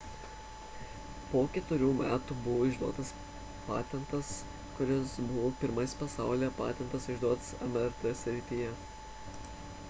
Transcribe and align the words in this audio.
po 1.33 1.41
ketverių 1.57 1.89
metų 1.99 2.37
buvo 2.45 2.63
išduotas 2.69 3.11
patentas 3.67 4.31
kuris 4.79 5.13
buvo 5.27 5.53
pirmasis 5.61 5.95
pasaulyje 6.01 6.51
patentas 6.63 7.09
išduotas 7.17 7.53
mrt 7.77 8.11
srityje 8.25 8.75